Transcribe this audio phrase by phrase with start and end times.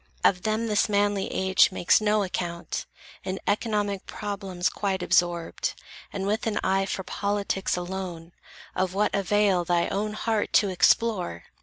[0.23, 2.87] Of them, this manly age makes no account,
[3.23, 5.79] In economic problems quite absorbed,
[6.11, 8.31] And with an eye for politics alone,
[8.75, 11.43] Of what avail, thy own heart to explore?